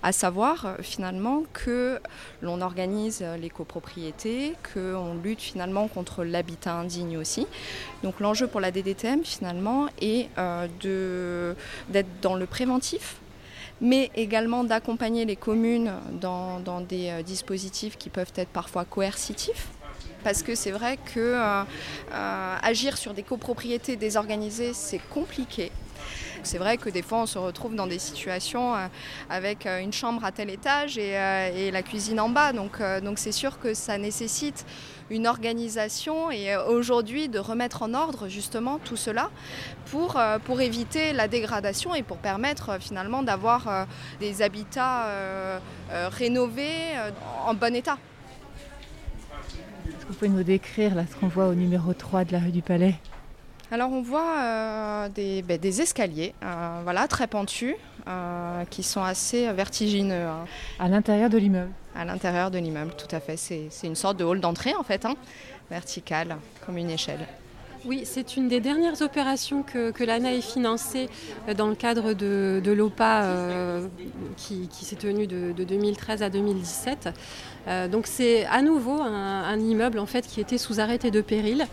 à 0.02 0.12
savoir 0.12 0.66
euh, 0.66 0.76
finalement 0.82 1.44
que 1.54 2.00
l'on 2.42 2.62
organise 2.62 3.20
euh, 3.22 3.38
les 3.38 3.50
copropriétés, 3.50 4.54
qu'on 4.74 5.16
lutte 5.16 5.42
finalement 5.42 5.88
contre 5.88 6.24
l'habitat 6.24 6.74
indigne 6.74 7.18
aussi. 7.18 7.48
Donc 8.04 8.20
l'enjeu 8.20 8.48
pour 8.48 8.60
la 8.60 8.72
DDTM 8.72 9.24
finalement 9.24 9.88
est 10.02 10.30
euh, 10.38 11.54
d'être 11.90 12.22
dans 12.22 12.36
le 12.36 12.46
préventif 12.46 13.18
mais 13.82 14.12
également 14.16 14.64
d'accompagner 14.64 15.26
les 15.26 15.36
communes 15.36 15.92
dans, 16.22 16.62
des 16.88 17.22
dispositifs 17.24 17.98
qui 17.98 18.10
peuvent 18.10 18.32
être 18.36 18.50
parfois 18.50 18.86
coercitifs 18.86 19.68
parce 20.24 20.42
que 20.42 20.56
c'est 20.56 20.72
vrai 20.72 20.98
que 21.14 21.36
agir 22.12 22.98
sur 22.98 23.14
des 23.14 23.24
copropriétés 23.24 23.98
désorganisées, 23.98 24.74
c'est 24.74 25.02
compliqué. 25.10 25.72
C'est 26.44 26.58
vrai 26.58 26.78
que 26.78 26.90
des 26.90 27.02
fois 27.02 27.20
on 27.20 27.26
se 27.26 27.38
retrouve 27.38 27.76
dans 27.76 27.88
des 27.88 28.00
situations 28.00 28.74
avec 29.30 29.66
une 29.66 29.94
chambre 29.94 30.24
à 30.26 30.32
tel 30.32 30.50
étage 30.50 30.98
et, 30.98 31.72
la 31.72 31.84
cuisine 31.84 32.20
en 32.20 32.30
bas. 32.30 32.54
Donc 32.54 32.80
c'est 33.18 33.32
sûr 33.32 33.60
que 33.60 33.74
ça 33.74 33.98
nécessite 33.98 34.66
une 35.10 35.28
organisation 35.28 36.32
et 36.32 36.56
aujourd'hui 36.56 37.30
de 37.30 37.40
remettre 37.40 37.84
en 37.84 37.94
ordre 37.94 38.28
justement 38.28 38.80
tout 38.80 38.96
cela 38.96 39.30
pour, 39.86 40.20
pour 40.46 40.62
éviter 40.62 41.14
la 41.14 41.28
dégradation 41.28 41.96
et 41.96 42.04
pour 42.04 42.18
permettre 42.18 42.80
finalement 42.80 43.24
d'avoir 43.24 43.88
des 44.20 44.42
habitats 44.42 45.08
rénovés 45.92 46.92
en 47.46 47.54
bon 47.54 47.76
état. 47.76 47.98
Est-ce 49.88 50.06
que 50.06 50.08
vous 50.08 50.14
pouvez 50.14 50.30
nous 50.30 50.44
décrire 50.44 50.96
là, 50.96 51.04
ce 51.10 51.16
qu'on 51.16 51.28
voit 51.28 51.48
au 51.48 51.56
numéro 51.56 51.94
3 51.94 52.26
de 52.26 52.34
la 52.34 52.40
rue 52.40 52.52
du 52.52 52.62
Palais? 52.62 52.96
Alors 53.74 53.92
on 53.92 54.04
voit 54.04 54.38
euh, 54.40 55.10
ben, 55.10 55.58
des, 55.58 55.82
escaliers 55.82 56.36
euh, 56.44 56.82
voilà, 56.84 57.08
très 57.08 57.26
pentus 57.26 57.74
euh, 58.08 58.66
qui 58.70 58.84
sont 58.84 59.02
assez 59.02 59.52
vertigineux. 59.52 60.28
Hein. 60.28 60.46
À 60.78 60.88
l'intérieur 60.88 61.28
de 61.32 61.40
l'immeuble 61.40 61.72
À 61.96 62.06
l'intérieur 62.06 62.52
de 62.52 62.60
l'immeuble, 62.60 62.94
tout 62.96 63.14
à 63.14 63.20
fait. 63.20 63.36
C'est 63.36 63.70
une 63.84 63.96
sorte 63.96 64.18
de 64.18 64.24
hall 64.24 64.40
d'entrée 64.40 64.76
en 64.76 64.84
fait, 64.84 65.06
hein, 65.06 65.16
vertical, 65.72 66.38
comme 66.64 66.78
une 66.78 66.92
échelle. 66.92 67.26
Oui, 67.86 68.04
c'est 68.06 68.38
une 68.38 68.48
des 68.48 68.62
dernières 68.62 69.02
opérations 69.02 69.62
que, 69.62 70.04
l'ANA 70.04 70.34
ait 70.34 70.42
financée 70.42 71.10
euh, 71.50 71.54
dans 71.54 71.68
le 71.68 71.76
cadre 71.76 72.14
de, 72.14 72.62
l'OPA 72.66 73.24
euh, 73.24 73.88
qui, 74.38 74.70
s'est 74.72 74.96
tenue 74.96 75.28
de, 75.28 75.52
2013 75.52 76.24
à 76.24 76.30
2017. 76.30 77.10
Euh, 77.68 77.88
donc 77.90 78.08
c'est 78.08 78.46
à 78.46 78.62
nouveau 78.62 79.02
un, 79.02 79.60
immeuble 79.60 80.00
en 80.00 80.06
fait 80.06 80.26
qui 80.26 80.40
était 80.40 80.58
sous 80.58 80.80
arrêté 80.80 81.12
de 81.12 81.20
péril 81.22 81.66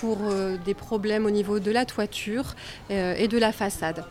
pour 0.00 0.18
des 0.64 0.74
problèmes 0.74 1.24
au 1.24 1.30
niveau 1.30 1.60
de 1.60 1.70
la 1.70 1.84
toiture 1.84 2.56
et 2.90 3.28
de 3.28 3.38
la 3.38 3.52
façade. 3.52 4.04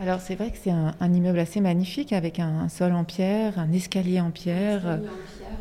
Alors 0.00 0.20
c'est 0.20 0.36
vrai 0.36 0.50
que 0.50 0.58
c'est 0.62 0.70
un, 0.70 1.12
immeuble 1.12 1.40
assez 1.40 1.60
magnifique 1.60 2.12
avec 2.12 2.38
un, 2.38 2.68
sol 2.68 2.92
en 2.92 3.04
pierre, 3.04 3.58
un 3.58 3.72
escalier 3.72 4.20
en 4.20 4.30
pierre. 4.30 4.86
En 4.86 4.98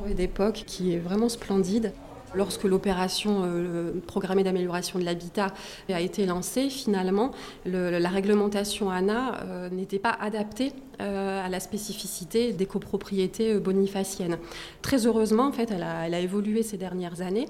pierre 0.06 0.15
d'époque 0.15 0.63
qui 0.65 0.94
est 0.94 1.00
vraiment 1.00 1.29
splendide. 1.29 1.91
Lorsque 2.36 2.65
l'opération 2.65 3.43
euh, 3.46 3.93
programmée 4.05 4.43
d'amélioration 4.43 5.00
de 5.00 5.05
l'habitat 5.05 5.53
a 5.89 6.01
été 6.01 6.25
lancée, 6.25 6.69
finalement, 6.69 7.31
la 7.65 8.10
réglementation 8.10 8.89
ANA 8.89 9.41
euh, 9.43 9.69
n'était 9.69 10.00
pas 10.00 10.15
adaptée 10.19 10.74
euh, 11.00 11.46
à 11.46 11.48
la 11.48 11.60
spécificité 11.60 12.51
des 12.51 12.65
copropriétés 12.65 13.57
bonifaciennes. 13.60 14.38
Très 14.81 15.07
heureusement, 15.07 15.48
en 15.48 15.51
fait, 15.51 15.72
elle 15.72 15.84
a, 15.84 16.19
évolué 16.19 16.63
ces 16.63 16.77
dernières 16.77 17.22
années. 17.22 17.46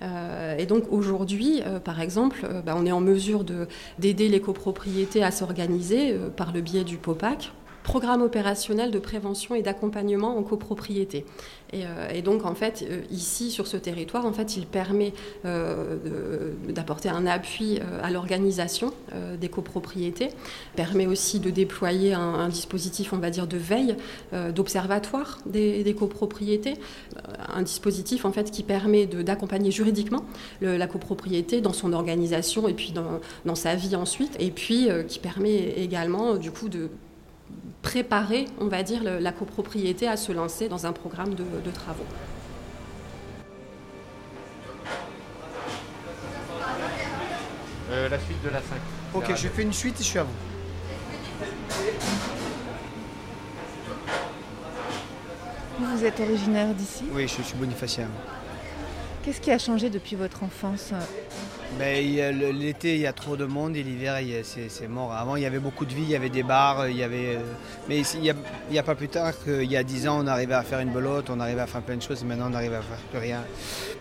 et 0.00 0.66
donc 0.66 0.84
aujourd'hui, 0.90 1.60
par 1.84 2.00
exemple, 2.00 2.46
bah, 2.64 2.74
on 2.76 2.86
est 2.86 2.92
en 2.92 3.00
mesure 3.00 3.44
d'aider 3.98 4.28
les 4.28 4.40
copropriétés 4.40 5.24
à 5.24 5.32
s'organiser 5.32 6.16
par 6.36 6.52
le 6.52 6.60
biais 6.60 6.84
du 6.84 6.98
POPAC, 6.98 7.52
programme 7.82 8.22
opérationnel 8.22 8.90
de 8.90 8.98
prévention 8.98 9.54
et 9.54 9.62
d'accompagnement 9.62 10.36
en 10.36 10.42
copropriété. 10.42 11.24
Et, 11.72 11.84
euh, 11.86 12.20
donc, 12.22 12.44
en 12.44 12.54
fait, 12.54 12.84
euh, 12.88 13.00
ici, 13.10 13.50
sur 13.50 13.66
ce 13.66 13.76
territoire, 13.76 14.26
en 14.26 14.32
fait, 14.32 14.56
il 14.56 14.66
permet 14.66 15.12
euh, 15.44 15.96
d'apporter 16.68 17.08
un 17.08 17.26
appui 17.26 17.80
à 18.02 18.10
l'organisation 18.10 18.92
des 19.40 19.48
copropriétés, 19.48 20.28
permet 20.76 21.06
aussi 21.06 21.40
de 21.40 21.50
déployer 21.50 22.12
un, 22.12 22.48
dispositif, 22.48 23.12
on 23.12 23.18
va 23.18 23.30
dire, 23.30 23.46
de 23.46 23.56
veille, 23.56 23.96
d'observatoire 24.54 25.38
des, 25.46 25.94
copropriétés, 25.98 26.74
un 27.48 27.62
dispositif, 27.62 28.24
en 28.24 28.32
fait, 28.32 28.50
qui 28.50 28.62
permet 28.62 29.06
d'accompagner 29.06 29.70
juridiquement 29.70 30.24
la 30.60 30.86
copropriété 30.86 31.60
dans 31.60 31.72
son 31.72 31.92
organisation 31.92 32.68
et 32.68 32.74
puis 32.74 32.92
dans, 32.92 33.20
dans 33.44 33.54
sa 33.54 33.74
vie 33.74 33.96
ensuite, 33.96 34.36
et 34.38 34.50
puis 34.50 34.88
qui 35.08 35.18
permet 35.18 35.74
également, 35.76 36.36
du 36.36 36.50
coup, 36.50 36.68
de 36.68 36.90
préparer, 37.82 38.46
on 38.60 38.68
va 38.68 38.82
dire, 38.82 39.02
la 39.02 39.32
copropriété 39.32 40.08
à 40.08 40.16
se 40.16 40.32
lancer 40.32 40.68
dans 40.68 40.86
un 40.86 40.92
programme 40.92 41.34
de, 41.34 41.70
travaux. 41.72 42.06
Euh, 47.90 48.08
la 48.08 48.18
suite 48.18 48.42
de 48.42 48.48
la 48.48 48.60
5. 48.60 48.78
Ok, 49.14 49.36
je 49.36 49.48
fais 49.48 49.62
une 49.62 49.72
suite 49.72 50.00
et 50.00 50.02
je 50.02 50.08
suis 50.08 50.18
à 50.18 50.22
vous. 50.22 50.30
Vous 55.78 56.04
êtes 56.04 56.20
originaire 56.20 56.72
d'ici? 56.74 57.04
Oui, 57.12 57.28
je 57.28 57.42
suis 57.42 57.56
bonifacien. 57.56 58.08
Qu'est-ce 59.22 59.40
qui 59.40 59.50
a 59.50 59.58
changé 59.58 59.90
depuis 59.90 60.16
votre 60.16 60.42
enfance? 60.42 60.92
L'été, 61.78 62.94
il 62.94 63.00
y 63.00 63.06
a 63.06 63.12
trop 63.12 63.36
de 63.36 63.44
monde 63.44 63.76
et 63.76 63.82
l'hiver, 63.82 64.18
c'est 64.42 64.88
mort. 64.88 65.12
Avant, 65.12 65.36
il 65.36 65.42
y 65.42 65.46
avait 65.46 65.58
beaucoup 65.58 65.84
de 65.84 65.92
vie, 65.92 66.02
il 66.02 66.10
y 66.10 66.16
avait 66.16 66.28
des 66.28 66.42
bars, 66.42 66.88
il 66.88 66.96
y 66.96 67.02
avait... 67.02 67.36
Euh, 67.36 67.40
mais 67.88 68.00
il 68.00 68.34
n'y 68.70 68.78
a, 68.78 68.82
pas 68.82 68.94
plus 68.94 69.08
tard 69.08 69.32
qu'il 69.42 69.70
y 69.70 69.76
a 69.76 69.82
10 69.82 70.08
ans, 70.08 70.20
on 70.22 70.26
arrivait 70.26 70.54
à 70.54 70.62
faire 70.62 70.80
une 70.80 70.92
belote, 70.92 71.30
on 71.30 71.40
arrivait 71.40 71.60
à 71.60 71.66
faire 71.66 71.82
plein 71.82 71.96
de 71.96 72.02
choses 72.02 72.22
et 72.22 72.24
maintenant, 72.24 72.48
on 72.50 72.54
arrive 72.54 72.74
à 72.74 72.82
faire 72.82 72.98
plus 73.10 73.18
rien. 73.18 73.42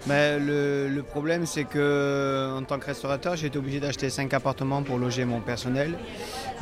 Le, 0.07 1.01
problème, 1.01 1.45
c'est 1.45 1.63
que 1.63 2.55
en 2.57 2.63
tant 2.63 2.77
que 2.77 2.85
restaurateur, 2.85 3.35
j'ai 3.35 3.47
été 3.47 3.57
obligé 3.57 3.79
d'acheter 3.79 4.09
5 4.09 4.33
appartements 4.33 4.83
pour 4.83 4.97
loger 4.97 5.25
mon 5.25 5.39
personnel. 5.39 5.97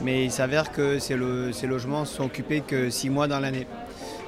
Mais 0.02 0.26
il 0.26 0.32
s'avère 0.32 0.72
que 0.72 1.00
ces, 1.00 1.18
ces 1.52 1.68
logements 1.68 2.06
sont 2.06 2.24
occupés 2.24 2.62
que 2.62 2.90
6 2.90 3.10
mois 3.10 3.28
dans 3.28 3.40
l'année. 3.40 3.68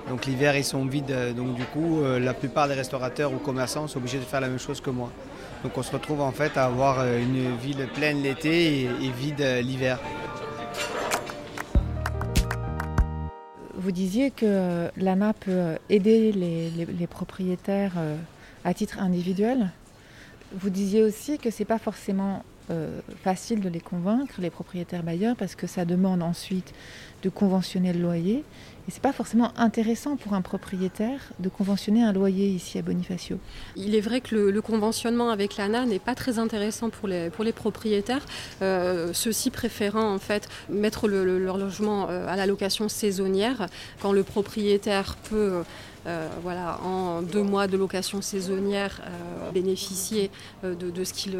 Donc 0.09 0.25
l'hiver, 0.25 0.55
ils 0.55 0.65
sont 0.65 0.85
vides. 0.85 1.33
Donc 1.35 1.55
du 1.55 1.63
coup, 1.63 2.01
euh, 2.01 2.19
la 2.19 2.33
plupart 2.33 2.67
des 2.67 2.73
restaurateurs 2.73 3.33
ou 3.33 3.38
commerçants 3.38 3.88
sont 3.88 4.00
obligés 4.00 4.19
de 4.19 4.23
faire 4.23 4.41
la 4.41 4.50
même 4.50 4.59
chose 4.59 4.81
que 4.81 4.89
moi. 4.89 5.09
Donc 5.63 5.77
on 5.77 5.84
se 5.84 5.91
retrouve 5.91 6.22
en 6.22 6.32
fait 6.32 6.58
à 6.58 6.65
avoir 6.65 7.00
euh, 7.00 7.20
une 7.20 7.56
ville 7.58 7.88
pleine 7.94 8.22
l'été 8.22 8.84
et, 8.84 9.12
vide 9.12 9.41
euh, 9.41 9.62
l'hiver. 9.62 10.00
Vous 13.75 13.91
disiez 13.91 14.30
que 14.30 14.89
l'ANA 14.96 15.34
peut 15.34 15.77
aider 15.89 16.32
les, 16.32 17.08
propriétaires 17.08 17.94
à 18.63 18.75
titre 18.75 19.00
individuel. 19.00 19.72
Vous 20.53 20.70
disiez 20.70 21.01
aussi 21.01 21.39
que 21.39 21.50
ce 21.50 21.60
n'est 21.60 21.65
pas 21.65 21.80
forcément 21.80 22.44
facile 23.24 23.60
de 23.60 23.70
les 23.70 23.82
convaincre, 23.82 24.36
les 24.39 24.50
propriétaires 24.50 25.03
bailleurs, 25.03 25.36
parce 25.36 25.56
que 25.56 25.68
ça 25.68 25.84
demande 25.84 26.24
ensuite 26.24 26.74
de 27.24 27.30
conventionner 27.30 27.94
le 27.94 28.01
loyer. 28.01 28.44
Et 28.88 28.91
c'est 28.91 29.01
pas 29.01 29.13
forcément 29.13 29.51
intéressant 29.58 30.15
pour 30.15 30.34
un 30.34 30.41
propriétaire 30.41 31.20
de 31.39 31.50
conventionner 31.50 32.03
un 32.03 32.13
loyer 32.13 32.48
ici 32.48 32.80
à 32.80 32.82
Bonifacio. 32.82 33.38
Il 33.75 33.94
est 33.94 34.01
vrai 34.01 34.22
que 34.22 34.36
le, 34.36 34.62
conventionnement 34.62 35.30
avec 35.30 35.58
l'ANA 35.58 35.86
n'est 35.86 36.00
pas 36.00 36.15
très 36.15 36.39
intéressant 36.39 36.89
pour 36.89 37.08
les, 37.08 37.30
pour 37.30 37.44
les 37.44 37.51
propriétaires, 37.51 38.25
euh, 38.62 39.13
ceux-ci 39.13 39.51
préférant 39.51 40.13
en 40.13 40.20
fait 40.20 40.50
mettre 40.70 41.08
leur 41.08 41.58
logement 41.58 42.08
euh, 42.10 42.27
à 42.27 42.36
la 42.36 42.48
location 42.48 42.89
saisonnière 42.89 43.68
quand 44.01 44.13
le 44.13 44.24
propriétaire 44.24 45.15
peut 45.30 45.36
euh, 45.36 45.63
voilà, 46.41 46.79
en 46.84 47.22
deux 47.22 47.43
mois 47.43 47.67
de 47.67 47.77
location 47.77 48.22
saisonnière, 48.22 49.01
euh, 49.01 49.51
bénéficier 49.51 50.31
euh, 50.63 50.75
de, 50.75 51.03
ce 51.03 51.13
qu'il 51.13 51.38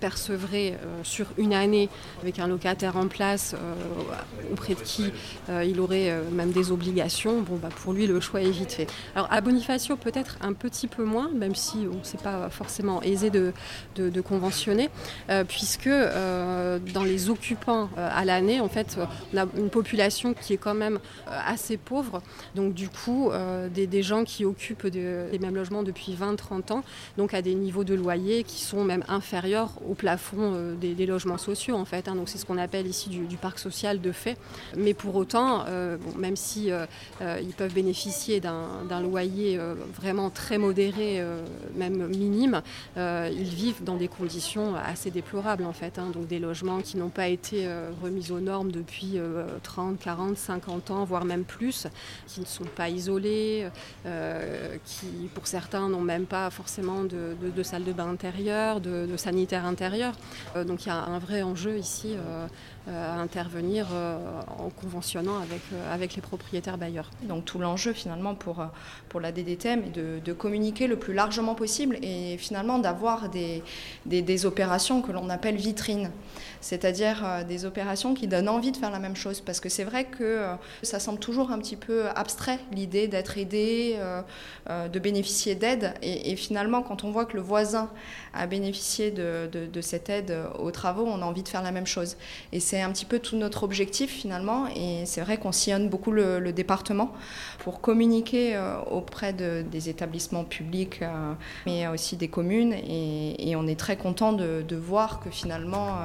percevrait 0.00 0.78
sur 1.02 1.26
une 1.36 1.52
année 1.52 1.88
avec 2.22 2.38
un 2.38 2.46
locataire 2.46 2.96
en 2.96 3.08
place 3.08 3.54
auprès 4.52 4.74
de 4.74 4.80
qui 4.80 5.12
il 5.48 5.80
aurait 5.80 6.14
même 6.32 6.52
des 6.52 6.70
obligations, 6.70 7.40
bon, 7.42 7.56
bah, 7.56 7.68
pour 7.82 7.92
lui, 7.92 8.06
le 8.06 8.20
choix 8.20 8.40
est 8.40 8.50
vite 8.50 8.72
fait. 8.72 8.86
Alors 9.14 9.28
à 9.30 9.40
Bonifacio, 9.40 9.96
peut-être 9.96 10.36
un 10.40 10.52
petit 10.52 10.86
peu 10.86 11.04
moins, 11.04 11.30
même 11.34 11.54
si 11.54 11.86
on 11.90 12.04
sait 12.04 12.18
pas 12.18 12.48
forcément 12.50 13.02
aisé 13.02 13.30
de, 13.30 13.52
de, 13.96 14.20
conventionner, 14.20 14.90
puisque 15.48 15.88
dans 15.88 17.04
les 17.04 17.30
occupants 17.30 17.88
à 17.96 18.24
l'année, 18.24 18.60
en 18.60 18.68
fait, 18.68 18.96
on 19.34 19.38
a 19.38 19.46
une 19.56 19.70
population 19.70 20.34
qui 20.34 20.54
est 20.54 20.58
quand 20.58 20.74
même 20.74 20.98
assez 21.26 21.76
pauvre. 21.76 22.22
Donc 22.54 22.74
du 22.74 22.88
coup, 22.88 23.30
des 23.74 23.99
gens 24.02 24.24
qui 24.24 24.44
occupent 24.44 24.84
les 24.92 25.38
mêmes 25.38 25.54
logements 25.54 25.82
depuis 25.82 26.14
20-30 26.14 26.72
ans, 26.72 26.84
donc 27.16 27.34
à 27.34 27.42
des 27.42 27.54
niveaux 27.54 27.84
de 27.84 27.94
loyer 27.94 28.44
qui 28.44 28.60
sont 28.60 28.84
même 28.84 29.04
inférieurs 29.08 29.72
au 29.88 29.94
plafond 29.94 30.52
euh, 30.54 30.74
des, 30.74 31.06
logements 31.06 31.38
sociaux 31.38 31.76
en 31.76 31.84
fait. 31.84 32.08
Hein. 32.08 32.14
donc 32.14 32.28
c'est 32.28 32.38
ce 32.38 32.46
qu'on 32.46 32.58
appelle 32.58 32.86
ici 32.86 33.08
du, 33.08 33.36
parc 33.36 33.58
social 33.58 34.00
de 34.00 34.12
fait. 34.12 34.36
Mais 34.76 34.94
pour 34.94 35.16
autant, 35.16 35.64
euh, 35.68 35.96
même 36.16 36.36
si 36.36 36.70
euh, 36.70 36.86
ils 37.20 37.54
peuvent 37.54 37.72
bénéficier 37.72 38.40
d'un 38.40 39.00
loyer 39.02 39.58
vraiment 39.94 40.30
très 40.30 40.58
modéré, 40.58 41.22
même 41.74 42.06
minime, 42.08 42.62
ils 42.96 43.54
vivent 43.54 43.82
dans 43.82 43.96
des 43.96 44.08
conditions 44.08 44.74
assez 44.76 45.10
déplorables 45.10 45.64
en 45.64 45.72
fait. 45.72 45.98
Hein. 45.98 46.10
donc 46.12 46.26
des 46.26 46.38
logements 46.38 46.80
qui 46.80 46.96
n'ont 46.96 47.08
pas 47.08 47.28
été 47.28 47.68
remis 48.02 48.30
aux 48.30 48.40
normes 48.40 48.70
depuis 48.70 49.18
30, 49.62 49.98
40, 49.98 50.36
50 50.36 50.90
ans, 50.90 51.04
voire 51.04 51.24
même 51.24 51.44
plus, 51.44 51.86
qui 52.26 52.40
ne 52.40 52.46
sont 52.46 52.64
pas 52.64 52.88
isolés, 52.88 53.68
qui 54.84 55.28
pour 55.34 55.46
certains 55.46 55.88
n'ont 55.88 56.00
même 56.00 56.26
pas 56.26 56.50
forcément 56.50 57.04
de, 57.04 57.62
salle 57.62 57.84
de 57.84 57.92
bain 57.92 58.08
intérieure, 58.08 58.80
de, 58.80 59.16
sanitaire 59.16 59.66
intérieur. 59.66 60.14
donc 60.66 60.86
il 60.86 60.88
y 60.88 60.92
a 60.92 60.96
un 60.96 61.18
vrai 61.18 61.42
enjeu 61.42 61.76
ici 61.78 62.16
à 62.88 63.20
intervenir 63.20 63.88
en 64.58 64.70
conventionnant 64.70 65.38
avec, 65.38 65.60
avec 65.92 66.14
les 66.14 66.22
propriétaires 66.22 66.78
bailleurs. 66.78 67.10
Donc 67.22 67.44
tout 67.44 67.58
l'enjeu 67.58 67.92
finalement 67.92 68.34
pour, 68.34 68.64
pour 69.08 69.20
la 69.20 69.32
DDTM 69.32 69.84
est 69.84 69.98
de, 69.98 70.32
communiquer 70.32 70.86
le 70.86 70.96
plus 70.96 71.12
largement 71.12 71.54
possible 71.54 71.98
et 72.02 72.36
finalement 72.38 72.78
d'avoir 72.78 73.28
des, 73.28 73.62
des, 74.06 74.46
opérations 74.46 75.02
que 75.02 75.12
l'on 75.12 75.28
appelle 75.28 75.56
vitrines 75.56 76.10
c'est-à-dire 76.60 77.22
euh, 77.24 77.44
des 77.44 77.64
opérations 77.64 78.14
qui 78.14 78.26
donnent 78.26 78.48
envie 78.48 78.72
de 78.72 78.76
faire 78.76 78.90
la 78.90 78.98
même 78.98 79.16
chose. 79.16 79.40
Parce 79.40 79.60
que 79.60 79.68
c'est 79.68 79.84
vrai 79.84 80.04
que 80.04 80.22
euh, 80.22 80.54
ça 80.82 81.00
semble 81.00 81.18
toujours 81.18 81.50
un 81.50 81.58
petit 81.58 81.76
peu 81.76 82.08
abstrait, 82.14 82.58
l'idée 82.72 83.08
d'être 83.08 83.38
aidé, 83.38 83.96
euh, 83.98 84.88
de 84.88 84.98
bénéficier 84.98 85.54
d'aide. 85.54 85.94
Et, 86.02 86.36
finalement, 86.36 86.82
quand 86.82 87.04
on 87.04 87.10
voit 87.10 87.24
que 87.24 87.36
le 87.36 87.42
voisin 87.42 87.90
a 88.34 88.46
bénéficié 88.46 89.10
de, 89.10 89.80
cette 89.80 90.08
aide 90.10 90.36
aux 90.58 90.70
travaux, 90.70 91.06
on 91.06 91.22
a 91.22 91.24
envie 91.24 91.42
de 91.42 91.48
faire 91.48 91.62
la 91.62 91.72
même 91.72 91.86
chose. 91.86 92.16
C'est 92.70 92.82
un 92.82 92.92
petit 92.92 93.04
peu 93.04 93.18
tout 93.18 93.36
notre 93.36 93.64
objectif 93.64 94.12
finalement. 94.12 94.68
Et 94.68 95.04
c'est 95.04 95.20
vrai 95.22 95.38
qu'on 95.38 95.50
sillonne 95.50 95.88
beaucoup 95.88 96.12
le, 96.12 96.52
département 96.52 97.12
pour 97.58 97.80
communiquer 97.80 98.60
auprès 98.90 99.32
des 99.32 99.88
établissements 99.88 100.44
publics, 100.44 101.00
mais 101.66 101.88
aussi 101.88 102.16
des 102.16 102.28
communes. 102.28 102.72
Et, 102.72 103.54
on 103.56 103.66
est 103.66 103.78
très 103.78 103.96
content 103.96 104.32
de, 104.32 104.76
voir 104.76 105.18
que 105.18 105.30
finalement, 105.30 105.96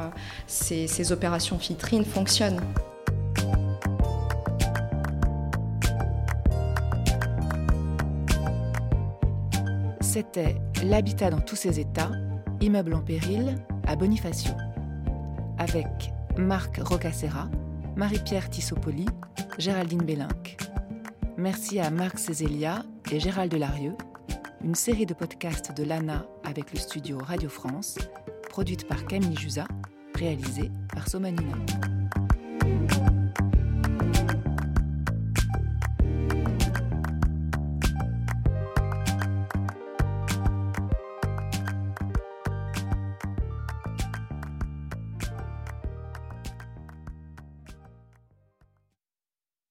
ces, 0.48 1.12
opérations 1.12 1.58
vitrines 1.58 2.04
fonctionnent. 2.04 2.62
C'était 10.02 10.56
L'habitat 10.84 11.30
dans 11.30 11.42
tous 11.42 11.56
ses 11.56 11.80
états, 11.80 12.12
immeuble 12.62 12.94
en 12.96 13.02
péril 13.02 13.56
à 13.88 13.96
Bonifacio. 13.96 14.52
Marc 16.38 16.80
Rocacera, 16.84 17.50
Marie-Pierre 17.96 18.50
Tissopoli, 18.50 19.06
Géraldine 19.58 20.04
Bellinck. 20.04 20.58
Merci 21.38 21.80
à 21.80 21.90
Marc 21.90 22.20
Cézélia 22.20 22.84
et 23.12 23.20
Gérald 23.20 23.52
Delarieux. 23.52 23.96
Une 24.62 24.76
série 24.76 25.06
de 25.06 25.14
podcasts 25.14 25.76
de 25.76 25.84
l'ANA 25.84 26.26
avec 26.44 26.74
le 26.74 26.80
studio 26.80 27.20
Radio 27.20 27.48
France, 27.48 27.98
produite 28.50 28.88
par 28.88 29.06
Camille 29.06 29.38
Jusa 29.38 29.66
réalisé 30.16 30.72
par 30.94 31.08
Somanina. 31.08 31.56